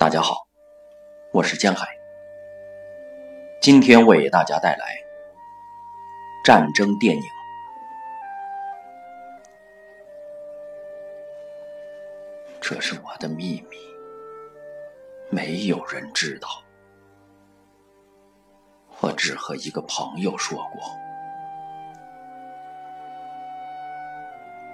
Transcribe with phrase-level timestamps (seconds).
[0.00, 0.46] 大家好，
[1.30, 1.86] 我是江海，
[3.60, 4.96] 今天为大家带来
[6.42, 7.22] 战争电影。
[12.62, 13.76] 这是我的秘密，
[15.28, 16.48] 没有人知道。
[19.00, 20.80] 我只和一个朋友说过，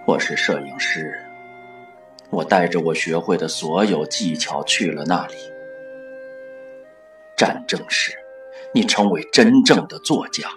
[0.07, 1.21] 我是摄影师。
[2.31, 5.35] 我带着我学会的所有技巧去了那里。
[7.37, 8.13] 战争时，
[8.73, 10.49] 你成为真正的作家。《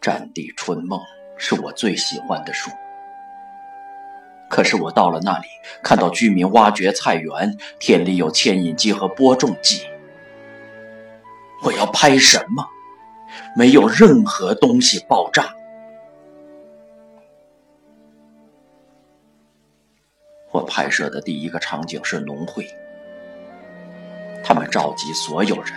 [0.00, 0.98] 战地春梦》
[1.36, 2.70] 是我最喜欢的书。
[4.48, 5.46] 可是我到了那里，
[5.82, 9.86] 看到居民挖掘菜园，田里有牵引机和播种机。
[11.62, 12.64] 我要拍什么？
[13.54, 15.54] 没有任何东西爆炸。
[20.58, 22.68] 我拍摄的第一个场景是农会，
[24.42, 25.72] 他们召集所有人，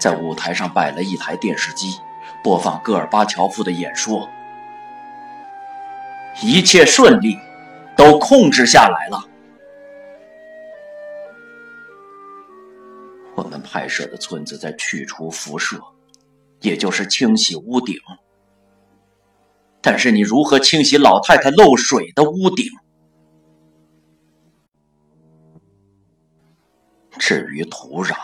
[0.00, 1.94] 在舞台上摆了一台电视机，
[2.42, 4.28] 播放戈尔巴乔夫的演说。
[6.42, 7.38] 一切顺利，
[7.96, 9.24] 都控制下来了。
[13.36, 15.80] 我们拍摄的村子在去除辐射，
[16.60, 17.96] 也就是清洗屋顶。
[19.80, 22.66] 但是你如何清洗老太太漏水的屋顶？
[27.18, 28.16] 至于土壤，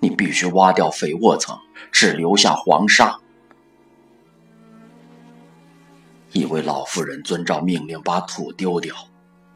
[0.00, 1.58] 你必须挖掉肥沃层，
[1.90, 3.18] 只留下黄沙。
[6.32, 8.94] 一位老妇人遵照命令把土丢掉，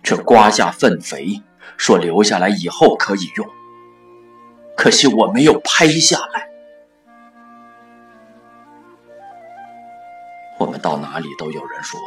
[0.02, 1.40] 却刮下粪肥，
[1.76, 3.46] 说留下来以后可以用。
[4.77, 6.48] 可惜我没有拍下来。
[10.58, 12.00] 我们到哪里都有人说：“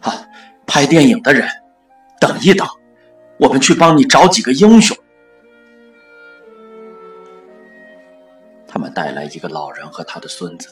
[0.00, 0.26] 啊，
[0.66, 1.48] 拍电影的人，
[2.18, 2.66] 等一等。”
[3.42, 4.96] 我们去帮你找几个英雄。
[8.68, 10.68] 他们带来一个老人和他的孙子，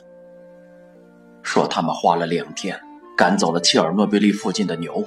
[1.43, 2.81] 说他们花了两天
[3.17, 5.05] 赶走了切尔诺贝利附近的牛。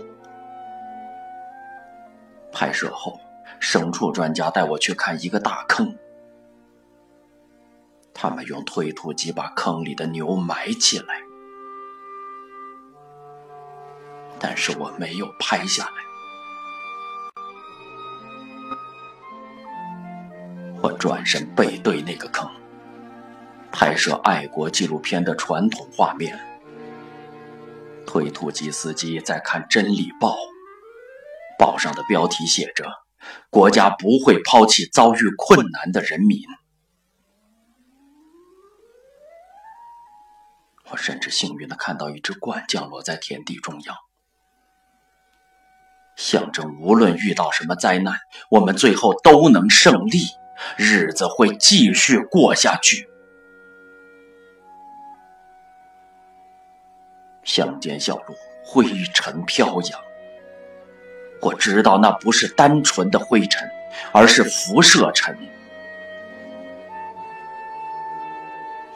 [2.52, 3.18] 拍摄后，
[3.62, 5.96] 牲畜专家带我去看一个大坑，
[8.14, 11.22] 他们用推土机把坑里的牛埋起来，
[14.38, 16.13] 但是我没有拍下来。
[21.04, 22.50] 转身背对那个坑，
[23.74, 26.40] 拍摄爱国纪录片的传统画面。
[28.08, 30.30] 推土机司机在看《真理报》，
[31.60, 32.90] 报上的标题写着
[33.52, 36.40] ：“国家不会抛弃遭遇困难的人民。”
[40.90, 43.98] 我甚至幸运的看到一只鹳降落在田地中央，
[46.16, 48.16] 象征无论遇到什么灾难，
[48.50, 50.22] 我们最后都能胜利。
[50.78, 53.10] 日子会继续过下去。
[57.44, 60.00] 乡间小路灰尘飘扬，
[61.42, 63.70] 我知道那不是单纯的灰尘，
[64.12, 65.38] 而是辐射尘。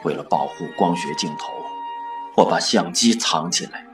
[0.04, 1.52] 为了保护光学镜头，
[2.36, 3.84] 我把相机藏起来。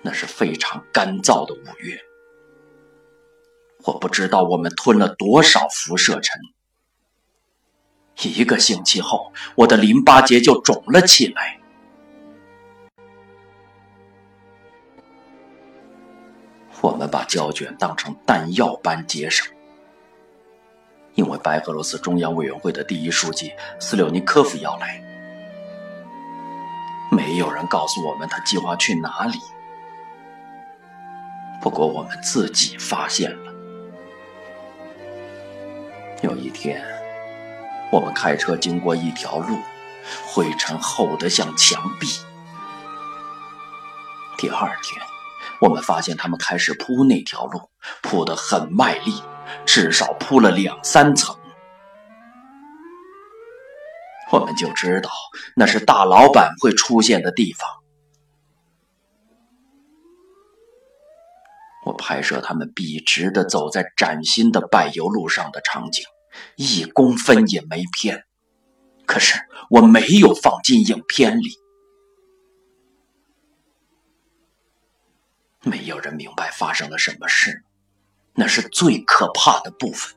[0.00, 2.00] 那是非常干燥的五月。
[3.84, 6.40] 我不知道我们吞了多少辐射尘。
[8.22, 11.58] 一个星期后，我的淋巴结就肿了起来。
[16.80, 19.46] 我们把胶卷当成弹药般节省，
[21.14, 25.02] 因为白俄罗斯中央委员会的第一书记斯柳尼科夫要来。
[27.10, 29.38] 没有人告诉我们他计划去哪里，
[31.60, 33.47] 不过我们自己发现了。
[36.20, 36.84] 有一天，
[37.92, 39.56] 我们开车经过一条路，
[40.26, 42.08] 灰尘厚得像墙壁。
[44.36, 45.00] 第二天，
[45.60, 47.70] 我们发现他们开始铺那条路，
[48.02, 49.22] 铺得很卖力，
[49.64, 51.36] 至少铺了两三层。
[54.32, 55.10] 我们就知道
[55.54, 57.77] 那是大老板会出现的地方。
[61.88, 66.04] 我拍摄他们笔直的走在崭新的柏油路上的场景，
[66.56, 68.24] 一公分也没偏。
[69.06, 69.40] 可是
[69.70, 71.58] 我没有放进影片里。
[75.62, 77.64] 没有人明白发生了什么事，
[78.34, 80.14] 那是最可怕的部分。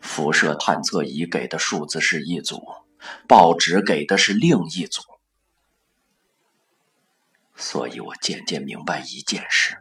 [0.00, 2.60] 辐射探测仪给的数字是一组，
[3.26, 5.00] 报纸给的是另一组。
[7.60, 9.76] 所以我渐渐明白一件事：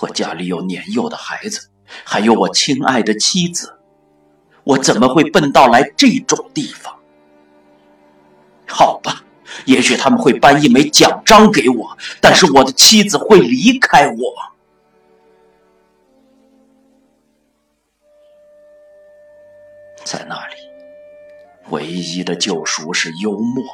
[0.00, 1.70] 我家里有年幼的孩子，
[2.02, 3.78] 还有我亲爱的妻子，
[4.64, 6.98] 我怎么会笨到来这种地方？
[8.66, 9.22] 好吧，
[9.66, 14.16] 也许他们会颁一枚奖章给我，但是我的妻子会离开我。
[20.04, 20.54] 在那里，
[21.68, 23.64] 唯一的救赎是幽默，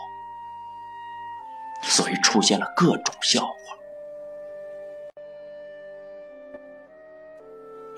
[2.03, 3.53] 所以出现了各种笑话。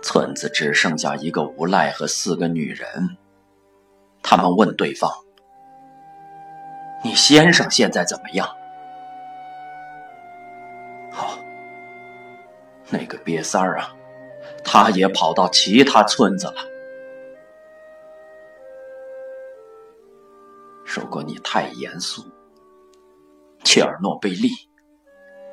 [0.02, 3.16] 村子只剩下一个无赖和四个女人，
[4.22, 5.10] 他们问对方
[7.02, 8.46] ：“你先生现在怎么样？”
[11.10, 11.38] 好，
[12.90, 13.90] 那个瘪三儿啊，
[14.62, 16.56] 他也跑到其他村子了。
[20.84, 22.22] 如果你太严肃，
[23.64, 24.50] 切尔诺贝利，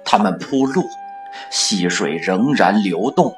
[0.06, 0.84] 他们铺路，
[1.50, 3.34] 溪水仍然流动。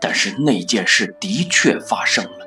[0.00, 2.46] 但是那件事的确发生了。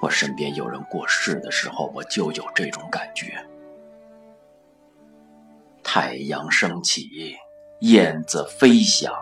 [0.00, 3.44] 我身边有人过世的时候，我就有这种感觉。
[5.82, 7.36] 太阳升起，
[7.80, 9.12] 燕子飞翔。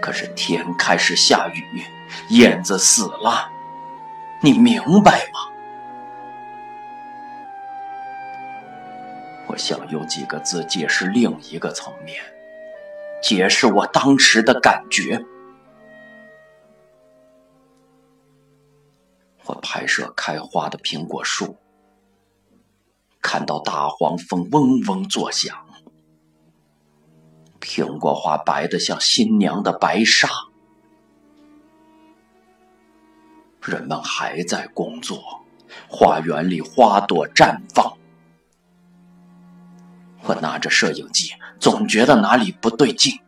[0.00, 1.82] 可是天开始下雨，
[2.30, 3.50] 燕子死了，
[4.42, 5.40] 你明白吗？
[9.48, 12.22] 我想用几个字解释另一个层面，
[13.22, 15.24] 解释我当时的感觉。
[19.46, 21.56] 我拍摄开花的苹果树，
[23.22, 25.56] 看到大黄蜂嗡嗡作响。
[27.60, 30.28] 苹果花白的像新娘的白纱，
[33.66, 35.44] 人们还在工作，
[35.88, 37.92] 花园里花朵绽放。
[40.22, 43.20] 我拿着摄影机，总觉得哪里不对劲。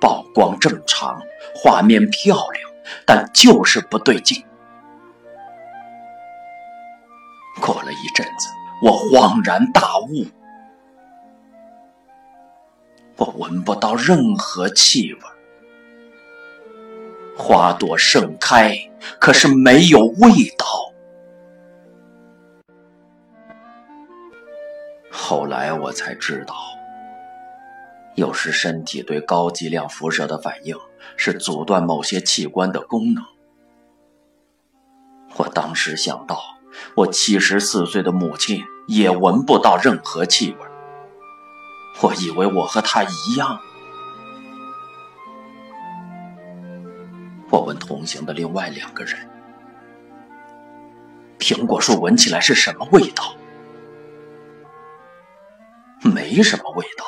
[0.00, 1.20] 曝光正常，
[1.54, 2.70] 画面漂亮，
[3.06, 4.44] 但就是不对劲。
[7.60, 8.48] 过了一阵子，
[8.82, 10.26] 我恍然大悟。
[13.16, 15.20] 我闻不到任何气味，
[17.36, 18.76] 花朵盛开，
[19.18, 20.66] 可是没有味道。
[25.10, 26.54] 后来我才知道，
[28.14, 30.76] 有时身体对高剂量辐射的反应
[31.16, 33.24] 是阻断某些器官的功能。
[35.36, 36.38] 我当时想到，
[36.96, 40.58] 我七十四岁的母亲也闻不到任何气味。
[42.02, 43.58] 我以为我和她一样。
[47.52, 49.28] 我问同行的另外两个人
[51.38, 53.36] ：“苹果树闻起来是什么味道？”
[56.02, 57.04] 没什么味道。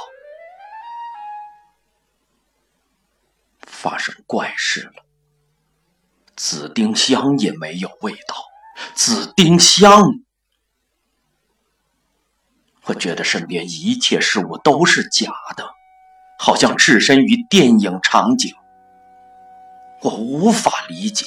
[3.63, 5.07] 发生怪事了。
[6.37, 8.37] 紫丁香也没有味道。
[8.95, 10.21] 紫丁香。
[12.85, 15.71] 我觉得身边一切事物都是假的，
[16.39, 18.55] 好像置身于电影场景。
[20.05, 21.25] 我无法理解，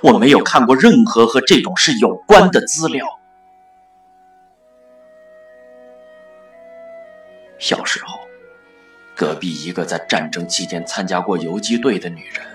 [0.00, 3.04] 我没有看过任何和这种事有关的资料。
[7.58, 8.20] 小时候，
[9.16, 12.46] 隔壁一个在战争期间参加过游击队的女人，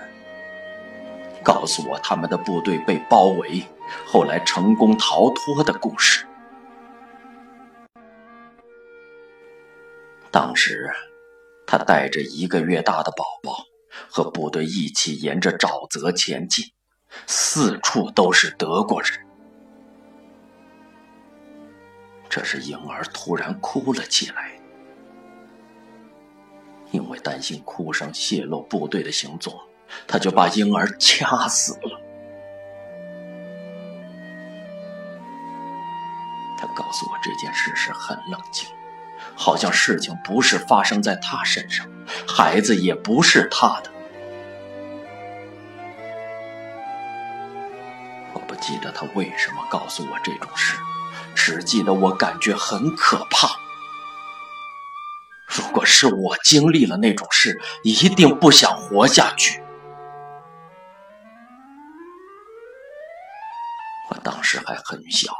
[1.42, 3.62] 告诉我他们的部队被包围，
[4.06, 6.24] 后来成功逃脱的故事。
[10.30, 10.90] 当时，
[11.66, 13.66] 他带着一个月大的宝宝，
[14.08, 16.72] 和部队一起沿着沼泽前进，
[17.26, 19.10] 四处都是德国人。
[22.28, 24.60] 这时，婴儿突然哭了起来，
[26.92, 29.52] 因为担心哭声泄露部队的行踪，
[30.06, 32.00] 他就把婴儿掐死了。
[36.56, 38.68] 他告诉我这件事时很冷静。
[39.40, 41.88] 好像事情不是发生在他身上，
[42.28, 43.90] 孩子也不是他的。
[48.34, 50.76] 我不记得他为什么告诉我这种事，
[51.34, 53.48] 只记得我感觉很可怕。
[55.46, 59.62] 如果是我经历了那种事，一定不想活下去。
[64.10, 65.32] 我当时还很小。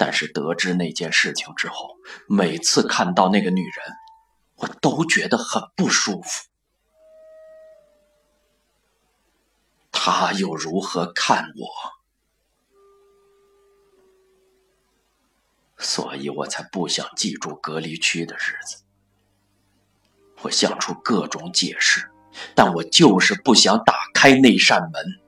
[0.00, 3.74] 但是得知那件事情之后，每次看到那个女人，
[4.56, 6.48] 我都觉得很不舒服。
[9.92, 11.68] 他又如何看我？
[15.76, 18.82] 所以我才不想记住隔离区的日子。
[20.40, 22.10] 我想出各种解释，
[22.54, 25.20] 但我就是不想打开那扇门。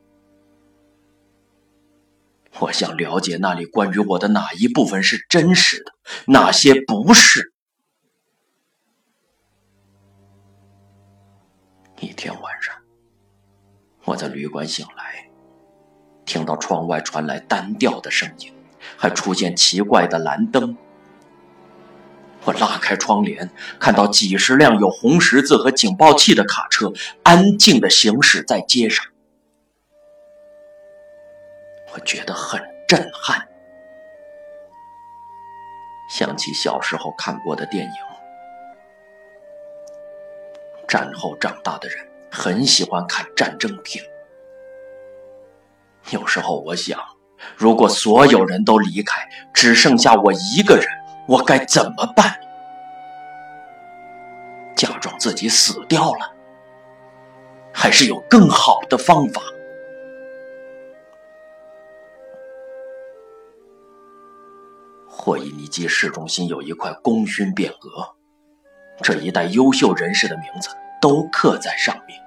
[2.60, 5.92] 我想了解那里关于我的哪一部分是真实的，
[6.26, 7.52] 哪些不是。
[12.00, 12.74] 一天晚上，
[14.04, 15.28] 我在旅馆醒来，
[16.24, 18.52] 听到窗外传来单调的声音，
[18.96, 20.76] 还出现奇怪的蓝灯。
[22.44, 26.92] 我拉开窗帘，看到几十辆有红十字和警报器的卡车
[27.22, 29.06] 安静的行驶在街上。
[31.94, 33.46] 我觉得很震撼，
[36.08, 37.92] 想起小时候看过的电影。
[40.88, 44.04] 战后长大的人很喜欢看战争片。
[46.10, 46.98] 有时候我想，
[47.56, 50.86] 如果所有人都离开，只剩下我一个人，
[51.28, 52.38] 我该怎么办？
[54.74, 56.32] 假装自己死掉了，
[57.72, 59.42] 还是有更好的方法？
[65.24, 68.16] 霍伊尼基市中心有一块功勋匾额，
[69.04, 70.68] 这一代优秀人士的名字
[71.00, 72.20] 都刻在上面。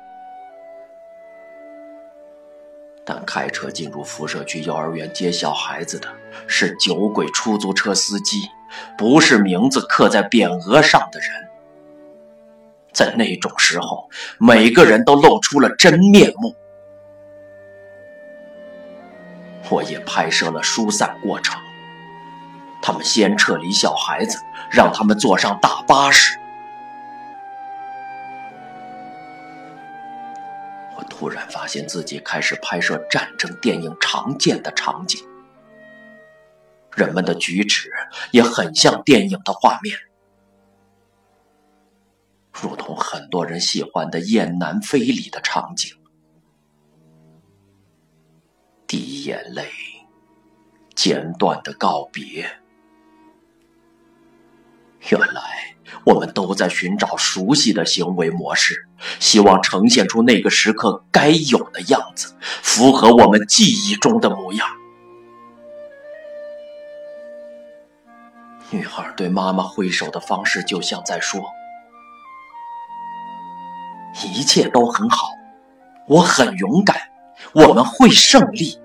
[3.06, 6.08] 但开车进入辐射区幼儿园接小孩子的
[6.48, 8.48] 是酒鬼出租车司机，
[8.98, 11.30] 不是名字刻在匾额上的人。
[12.94, 14.10] 在那种时候，
[14.40, 16.56] 每个人都露出了真面目。
[19.70, 21.62] 我也拍摄了疏散过程。
[22.86, 24.38] 他们先撤离小孩子，
[24.70, 26.38] 让他们坐上大巴士。
[30.96, 35.20] 我突然发现自己开始拍摄战争电影常见的场景，
[36.96, 37.92] 人们的举止
[38.30, 39.98] 也很像电影的画面，
[42.52, 45.92] 如同很多人喜欢的《雁南飞》里的场景：
[48.86, 49.72] 滴眼泪，
[50.94, 52.48] 简短的告别。
[55.10, 55.42] 原来
[56.04, 58.88] 我们都在寻找熟悉的行为模式，
[59.20, 64.68] 希望呈现出那个时刻该有的样子，符合我们记忆中的模样。
[68.72, 71.42] 女孩对妈妈挥手的方式，就像在说
[74.26, 75.30] ：“一切都很好，
[76.08, 76.98] 我很勇敢，
[77.54, 78.80] 我们会胜利。”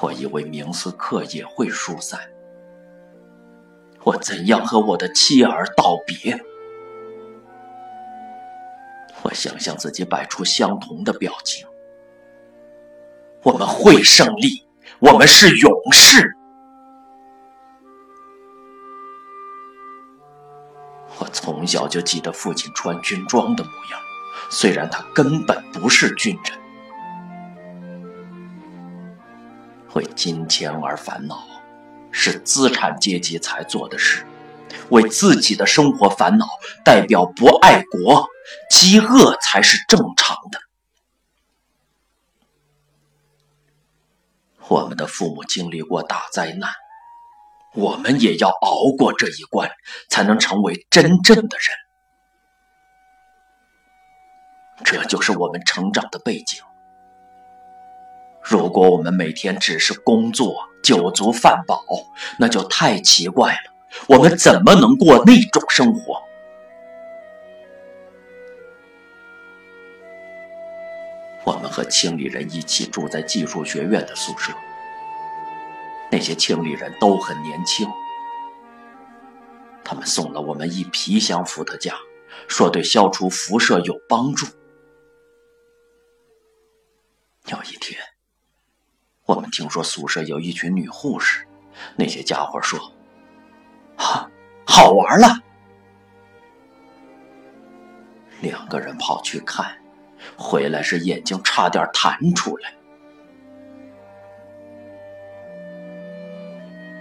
[0.00, 2.18] 我以为明斯克也会疏散，
[4.02, 6.42] 我怎样和我的妻儿道别？
[9.22, 11.66] 我想象自己摆出相同的表情。
[13.42, 14.66] 我们会胜利，
[15.00, 16.34] 我们是勇士。
[21.18, 24.00] 我从小就记得父亲穿军装的模样，
[24.50, 26.58] 虽然他根本不是军人。
[29.94, 31.44] 为金钱而烦恼，
[32.10, 34.24] 是资产阶级才做的事；
[34.90, 36.46] 为自己的生活烦恼，
[36.84, 38.28] 代表不爱国，
[38.70, 40.60] 饥饿才是正常的。
[44.68, 46.70] 我们的父母经历过大灾难，
[47.74, 49.68] 我们也要熬过这一关，
[50.08, 51.76] 才能成为真正的人。
[54.84, 56.62] 这就是我们成长的背景。
[58.50, 61.84] 如果我们每天只是工作、酒足饭饱，
[62.36, 63.72] 那就太奇怪了。
[64.08, 66.20] 我们怎么能过那种生活？
[71.44, 74.52] 我们和清理人一起住在技术学院的宿舍，
[76.10, 77.88] 那些清理人都很年轻。
[79.84, 81.94] 他们送了我们一皮箱伏特加，
[82.48, 84.44] 说对消除辐射有帮助。
[87.46, 87.96] 有一天。
[89.30, 91.46] 我们听说宿舍有一群女护士，
[91.94, 92.80] 那些家伙说
[93.96, 94.28] ：“哈，
[94.66, 95.28] 好玩了。”
[98.42, 99.72] 两个人跑去看，
[100.36, 102.74] 回来时眼睛差点弹出来。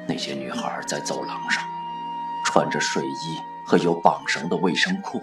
[0.08, 1.64] 那些女孩在走廊上，
[2.46, 5.20] 穿着睡衣和有绑绳的卫生裤，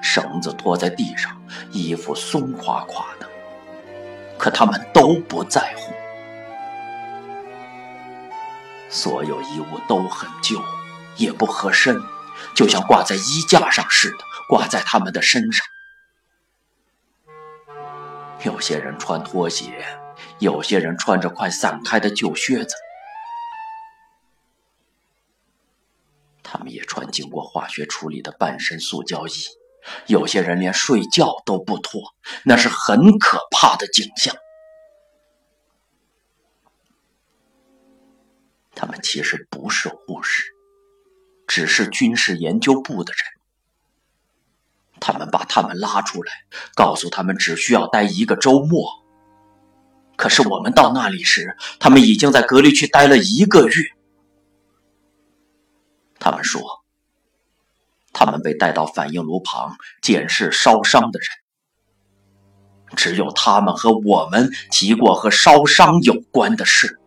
[0.00, 1.36] 绳子拖在地上，
[1.72, 3.28] 衣服松垮垮的，
[4.38, 5.92] 可她们都不在乎。
[8.96, 10.58] 所有衣物都很旧，
[11.18, 12.02] 也不合身，
[12.54, 15.66] 就像挂在衣架上似的，挂在他们的身上，
[18.42, 19.84] 有些人穿拖鞋，
[20.38, 22.74] 有些人穿着快散开的旧靴子。
[26.42, 29.32] 他们也穿经过化学处理的半身塑胶衣，
[30.06, 32.00] 有些人连睡觉都不脱，
[32.44, 34.34] 那是很可怕的景象。
[38.76, 40.44] 他们其实不是护士，
[41.48, 43.20] 只是军事研究部的人。
[45.00, 46.32] 他们把他们拉出来，
[46.74, 48.86] 告诉他们只需要待一个周末。
[50.16, 53.84] 可是我们到那里时，他们已经在隔离区待了一个月。
[56.18, 56.62] 他们说，
[58.12, 61.28] 他们被带到反应炉旁检视烧伤的人。
[62.94, 66.98] 只有他们和我们提过和烧伤有关的事。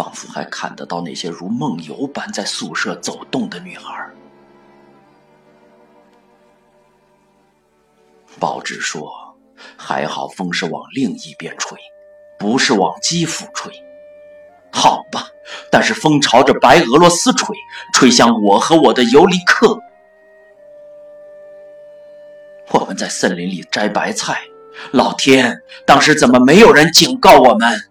[0.00, 4.08] 仿佛还看得到那些如梦游般在宿舍走动的女孩。
[8.38, 9.12] 报纸说，
[9.76, 11.76] 还好风是往另一边吹，
[12.38, 13.70] 不是往基辅吹。
[14.72, 15.26] 好吧，
[15.70, 17.54] 但是风朝着白俄罗斯吹，
[17.92, 19.78] 吹向我和我的尤里克。
[22.70, 24.40] 我们在森林里摘白菜，
[24.92, 27.89] 老天，当时怎么没有人警告我们？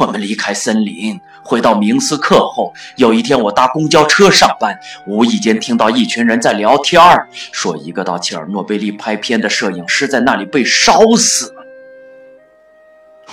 [0.00, 11.62] 我们离开森林，回到明斯克后，有一天我搭公交车上班，无意间听到一群人在聊天儿说一个到切尔诺贝利拍片的摄影师在那里被烧死了。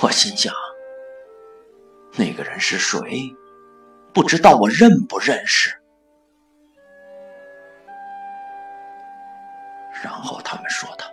[0.02, 0.54] 我心想，
[2.18, 3.00] 那个人是谁？
[4.14, 5.74] 不知道我认不认识。
[10.04, 11.08] 然后他们说他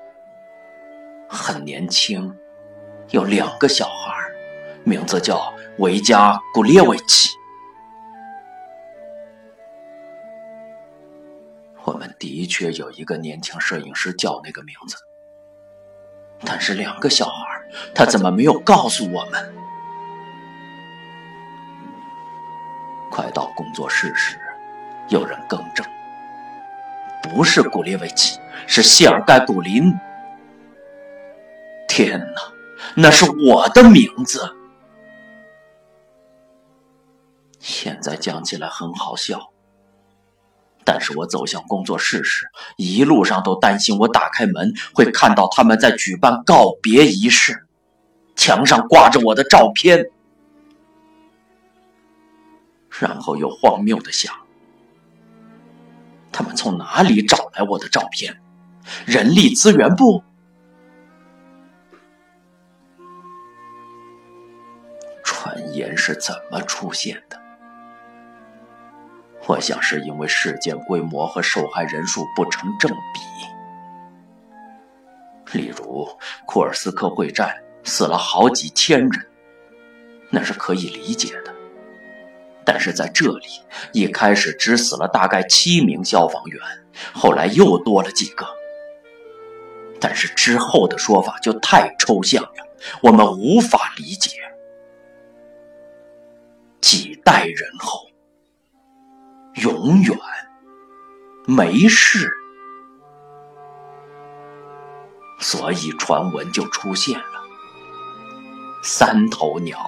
[1.28, 2.34] 很年轻，
[3.10, 4.12] 有两个小孩。
[4.86, 7.30] 名字叫维加·古列维奇。
[11.84, 14.96] 我们的确有一个年轻摄影师叫那个名字，
[16.44, 17.60] 但是两个小孩，
[17.92, 19.54] 他怎么没有告诉我们？
[23.10, 24.38] 快到工作室时，
[25.08, 25.84] 有人更正，
[27.22, 29.92] 不是古列维奇，是谢尔盖·古林。
[31.88, 32.40] 天哪，
[32.94, 34.40] 那是我的名字！
[37.64, 39.50] 现在讲起来很好笑，
[40.84, 42.46] 但是我走向工作室时，
[42.76, 47.66] 一路上都担心我打开门会看到他们在举办告别仪式，
[48.36, 50.10] 墙上挂着我的照片，
[52.90, 54.34] 然后又荒谬的想，
[56.30, 58.42] 他们从哪里找来我的照片？
[59.06, 60.22] 人力资源部？
[65.22, 67.33] 传言是怎么出现的？
[69.46, 73.20] 我想是因为事件规模和受害人数不成正比。
[75.58, 76.08] 例如，
[76.46, 77.54] 库尔斯克会战
[77.84, 79.26] 死了好几千人，
[80.30, 81.54] 那是可以理解的。
[82.64, 83.46] 但是在这里，
[83.92, 86.60] 一开始只死了大概七名消防员，
[87.12, 88.46] 后来又多了几个。
[90.00, 92.66] 但是之后的说法就太抽象了，
[93.02, 94.30] 我们无法理解。
[96.80, 98.03] 几代人后。
[99.62, 100.18] 永远
[101.46, 102.28] 没事，
[105.38, 107.42] 所以传闻就出现了：
[108.82, 109.78] 三头鸟、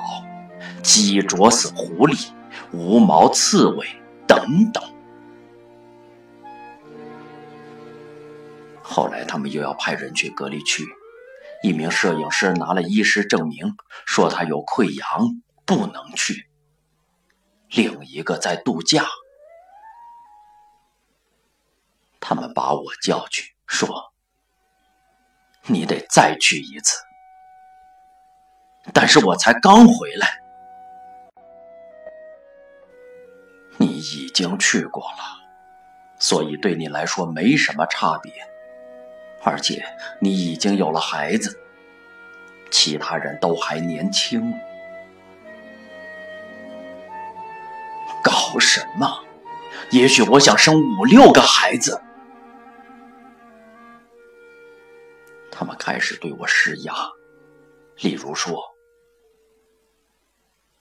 [0.82, 2.30] 鸡啄死狐狸、
[2.72, 3.86] 无毛刺猬
[4.26, 4.82] 等等。
[8.82, 10.84] 后来他们又要派人去隔离区，
[11.62, 13.74] 一名摄影师拿了医师证明，
[14.06, 16.46] 说他有溃疡，不能去。
[17.70, 19.04] 另一个在度假。
[22.28, 24.12] 他们把我叫去，说
[25.66, 26.98] ：“你得再去一次。”
[28.92, 30.40] 但是我才刚回来，
[33.76, 38.32] 你已经去过了，所以对你来说没什么差别。
[39.44, 39.84] 而且
[40.20, 41.56] 你已经有了孩子，
[42.72, 44.52] 其他人都还年轻。
[48.20, 49.24] 搞什么？
[49.92, 52.02] 也许我想生五六个孩子。
[55.58, 56.92] 他们开始对我施压，
[58.02, 58.62] 例如说：“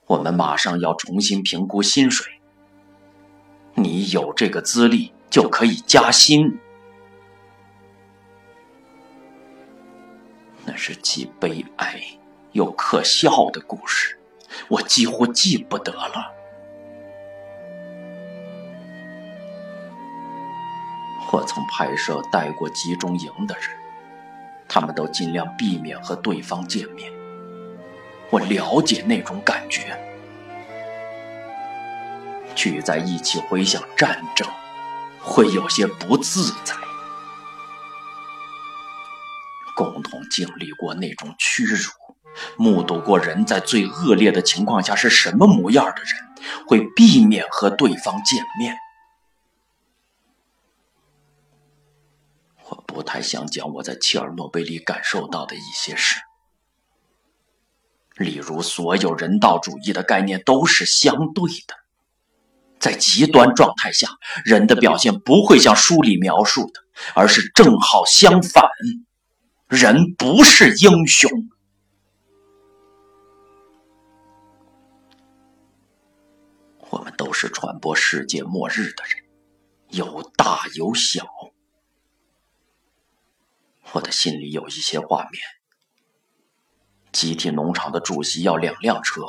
[0.04, 2.30] 我们马上要重新评估薪水，
[3.72, 6.58] 你有这个资历就可以加薪。”
[10.66, 11.98] 那是既悲哀
[12.52, 14.20] 又可笑的故事，
[14.68, 16.34] 我几乎记不得了。
[21.32, 23.70] 我曾拍摄带过集中营的人，
[24.68, 27.12] 他们都尽量避免和对方见面。
[28.30, 29.96] 我了解那种感觉，
[32.54, 34.48] 聚在一起回想战争，
[35.20, 36.74] 会有些不自在。
[39.76, 41.90] 共同经历过那种屈辱，
[42.56, 48.74] 目睹过人在最恶劣的情况下是什么模样的人，会避免和对方见面。
[52.68, 56.16] 我不太想讲我在切尔诺贝利感受到的一些事，
[58.16, 61.74] 例如所有人道主义的概念都是相对的，
[62.80, 64.08] 在极端状态下，
[64.44, 66.80] 人的表现不会像书里描述的，
[67.14, 68.68] 而是正好相反，
[69.68, 71.30] 人不是英雄。
[76.90, 79.24] 我们都是传播世界末日的人，
[79.90, 81.24] 有大有小。
[83.96, 85.42] 我的心里有一些画面：
[87.12, 89.22] 集体农场的主席要两辆车，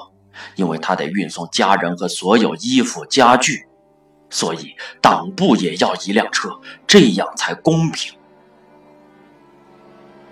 [0.56, 3.65] 因为他得运送家人和所有衣服家具，
[4.30, 6.49] 所以党部也要一辆车，
[6.86, 8.13] 这样才公平。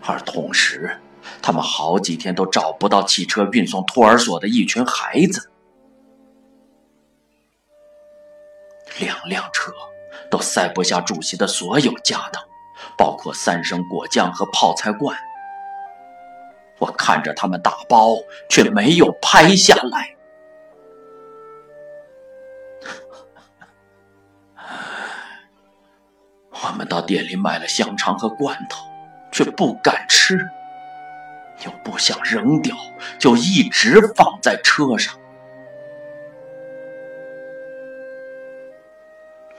[0.02, 1.00] 而同时，
[1.42, 5.50] 他们好几天都找不到汽车运送托儿所的一群孩子，
[9.00, 9.72] 两辆车
[10.30, 12.44] 都塞不下主席的所有家当。
[12.98, 15.18] 包括三升果酱和泡菜罐，
[16.80, 18.16] 我看着他们打包，
[18.50, 20.16] 却没有拍下来。
[26.52, 28.86] 我们到店里买了香肠和罐头，
[29.32, 30.38] 却不敢吃，
[31.64, 32.76] 又不想扔掉，
[33.20, 35.16] 就一直放在车上。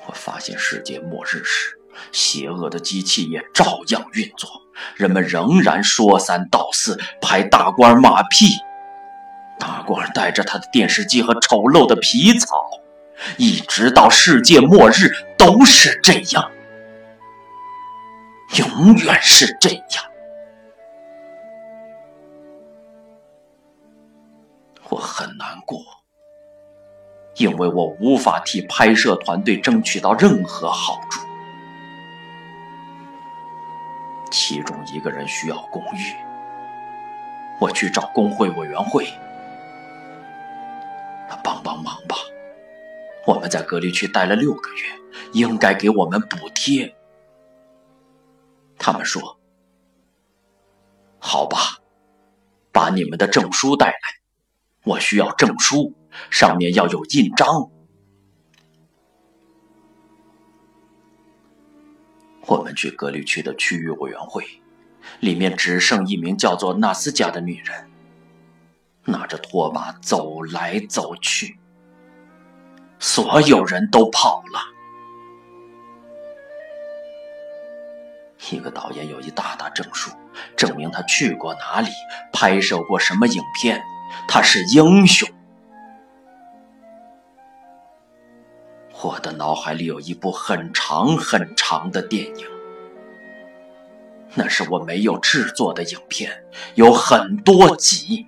[0.07, 1.76] 我发现世界末日时。
[2.13, 4.51] 邪恶的机器也照样运作，
[4.95, 8.47] 人们仍然说三道四，拍大官马屁。
[9.59, 12.57] 大官带着他的电视机和丑陋的皮草，
[13.39, 16.51] 一直到世界末日都是这样，
[18.59, 19.83] 永远是这样。
[24.91, 25.81] 我很难过，
[27.37, 31.26] 因为我无法替拍摄团队争取到任何好处。
[34.39, 36.15] 其中一个人需要公寓，
[37.59, 39.07] 我去找工会委员会，
[41.43, 42.15] 帮帮忙吧。
[43.27, 44.85] 我们在隔离区待了六个月，
[45.33, 46.95] 应该给我们补贴。
[48.79, 49.41] 他们说
[51.19, 51.79] ：“好吧，
[52.71, 53.99] 把你们的证书带来，
[54.85, 55.95] 我需要证书，
[56.31, 57.71] 上面要有印章。”
[62.47, 64.45] 我们去隔离区的区域委员会，
[65.21, 67.91] 里面只剩一名叫做纳斯加的女人，
[69.05, 71.59] 拿着拖把走来走去。
[72.99, 74.61] 所有人都跑了。
[78.51, 80.11] 一个导演有一大沓证书，
[80.57, 81.89] 证明他去过哪里，
[82.33, 83.83] 拍摄过什么影片，
[84.29, 85.29] 他是英雄。
[89.03, 92.47] 我的脑海里有一部很长很长的电影，
[94.35, 98.27] 那是我没有制作的影片，有很多集。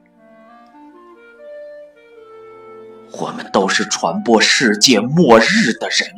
[3.13, 6.11] 我们都是传播世界末日的人。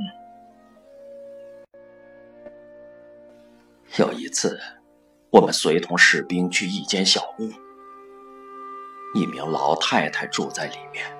[3.97, 4.59] 有一次，
[5.31, 7.49] 我们随同士兵去一间小屋，
[9.15, 11.20] 一名老太太住在里面。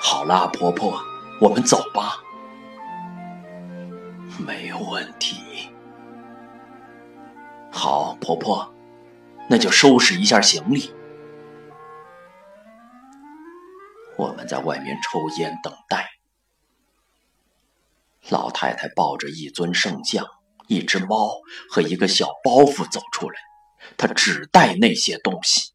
[0.00, 0.98] 好啦，婆婆，
[1.40, 2.22] 我们走吧。
[4.38, 5.70] 没问题。
[7.70, 8.72] 好，婆婆，
[9.48, 10.94] 那就收拾一下行李。
[14.16, 16.08] 我们在外面抽烟等待。
[18.30, 20.24] 老太太抱着一尊圣像、
[20.68, 23.36] 一只猫和一个小包袱走出来，
[23.96, 25.72] 她只带那些东西。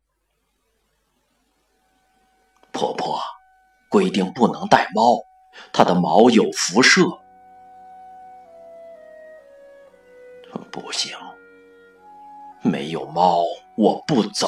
[2.72, 3.22] 婆婆。
[3.94, 5.24] 规定不能带猫，
[5.72, 7.04] 它的毛有辐射。
[10.72, 11.16] 不行，
[12.64, 13.44] 没有猫
[13.76, 14.48] 我不走。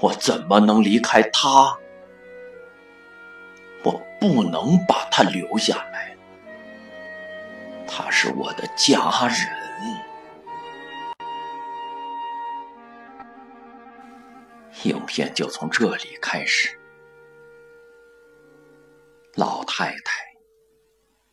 [0.00, 1.76] 我怎么能离开它？
[3.84, 6.16] 我不能把它留下来。
[7.86, 9.36] 它是我的家人。
[14.84, 16.80] 影片就从这里开始。
[19.36, 20.12] 老太太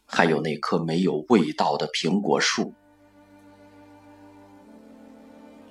[0.06, 2.74] 还有那棵没有味道的苹果树。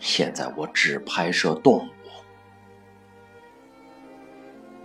[0.00, 1.90] 现在我只拍摄动物。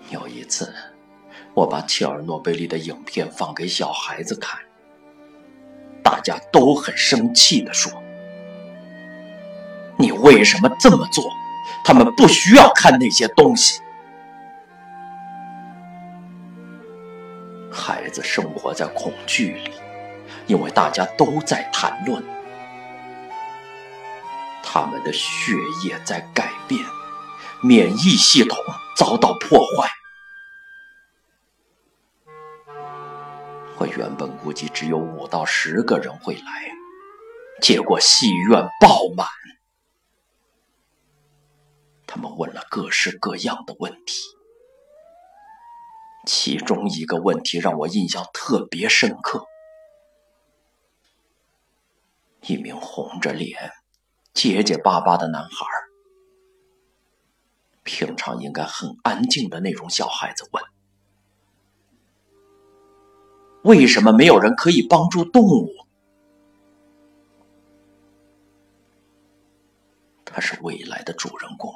[0.10, 0.73] 有一次，
[1.53, 4.60] 我把切尔诺贝利的影片放给小孩子看，
[6.03, 7.89] 大家都很生气的说
[9.97, 11.23] ：“你为什么这么做？
[11.86, 13.81] 他们不需要看那些东西。”
[18.23, 19.71] 生活在恐惧里，
[20.47, 22.23] 因为大家都在谈论。
[24.63, 25.53] 他们的血
[25.84, 26.86] 液在改变，
[27.62, 28.58] 免疫系统
[28.95, 29.89] 遭到破坏。
[33.77, 36.71] 我原本估计只有五到十个人会来，
[37.62, 39.27] 结果戏院爆满。
[42.06, 44.21] 他们问了各式各样的问题，
[46.27, 49.45] 其中一个问题让我印象特别深刻：
[52.41, 53.71] 一名红着脸。
[54.33, 55.65] 结结巴巴的男孩，
[57.83, 60.63] 平常应该很安静的那种小孩子问
[63.63, 65.69] ：“为什么没有人可以帮助动物？”
[70.25, 71.73] 他是未来的主人公，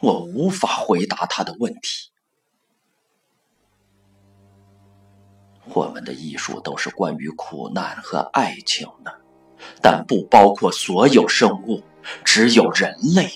[0.00, 2.12] 我无法回答他的问题。
[5.74, 9.14] 我们的艺术都是关于苦难和爱情的。
[9.82, 11.82] 但不包括所有生物，
[12.24, 13.28] 只有人类。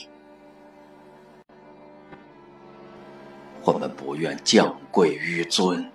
[3.64, 5.90] 我们不愿降贵于尊。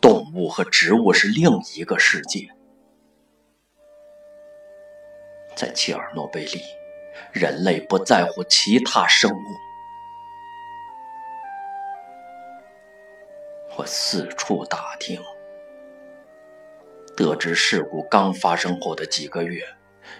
[0.00, 2.48] 动物和植物是另一个世界。
[5.56, 6.60] 在切尔诺贝利，
[7.32, 9.65] 人类不在乎其他生物。
[13.86, 15.20] 四处打听。
[17.16, 19.62] 得知事故刚发生后的几个月，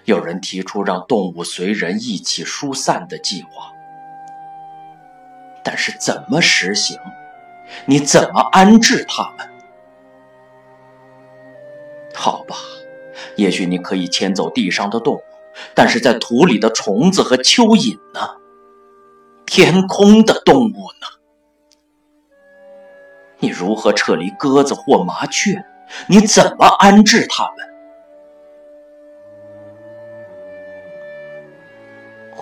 [0.04, 3.70] 有人提出让动物随人一起疏散的计划，
[5.62, 6.98] 但是怎么实行？
[7.84, 9.46] 你怎么安置它们？
[12.14, 12.56] 好吧，
[13.36, 15.22] 也许你可以牵走地上的动物，
[15.74, 18.36] 但是在土里的虫子和蚯蚓呢？
[19.44, 21.06] 天空的动物呢？
[23.46, 25.64] 你如何撤离鸽子或麻雀？
[26.08, 27.64] 你怎么安置他们？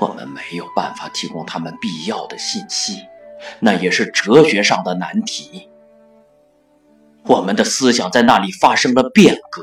[0.00, 3.06] 我们没有办法提供他们必要的信息，
[3.60, 5.68] 那也是哲学上的难题。
[7.26, 9.62] 我们的思想在那里发生了变革。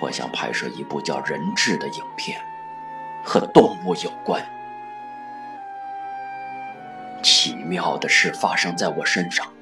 [0.00, 2.40] 我想拍摄一部叫《人质》的影片，
[3.22, 4.42] 和动物有关。
[7.66, 9.52] 妙的事发生在我身上，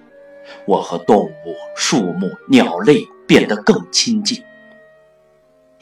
[0.66, 4.44] 我和动物、树木、鸟类变得更亲近，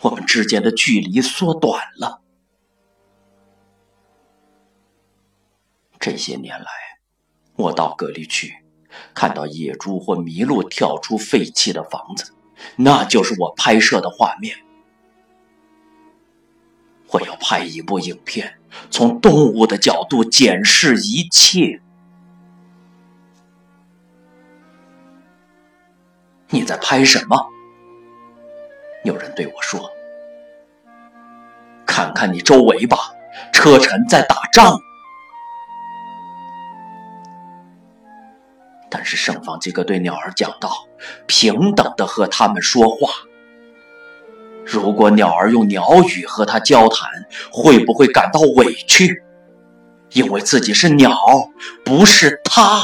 [0.01, 2.21] 我们之间的距离缩短了。
[5.99, 6.67] 这些年来，
[7.57, 8.55] 我到隔离区，
[9.15, 12.33] 看到野猪或麋鹿跳出废弃的房子，
[12.77, 14.57] 那就是我拍摄的画面。
[17.09, 18.59] 我要拍一部影片。
[18.91, 21.83] 从动物的角度检视一切。
[26.53, 27.49] 你在拍什么？
[29.05, 29.91] 有人对我说
[31.87, 32.99] ：“看看你周围吧，
[33.53, 34.79] 车臣在打仗。”
[38.91, 40.87] 但是圣方济各对鸟儿讲道
[41.27, 43.09] ：“平等的和他们说话。”
[44.65, 47.09] 如果鸟儿用鸟语和他交谈，
[47.51, 49.25] 会不会感到委屈？
[50.11, 51.17] 因为自己是鸟，
[51.83, 52.83] 不是他。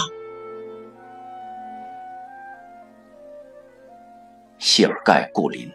[4.58, 5.72] 谢尔盖·顾林，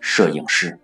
[0.00, 0.78] 摄影师。